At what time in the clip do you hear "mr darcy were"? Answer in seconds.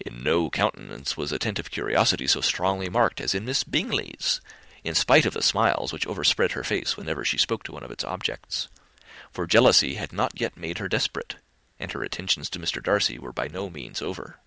12.58-13.32